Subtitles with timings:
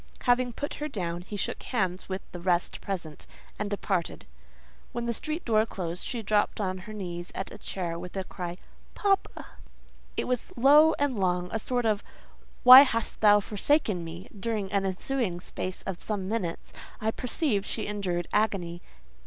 [0.21, 3.27] Having put her down, he shook hands with the rest present,
[3.59, 4.25] and departed.
[4.93, 8.23] When the street door closed, she dropped on her knees at a chair with a
[8.23, 9.45] cry—"Papa!"
[10.17, 12.01] It was low and long; a sort of
[12.63, 17.85] "Why hast thou forsaken me?" During an ensuing space of some minutes, I perceived she
[17.85, 18.81] endured agony.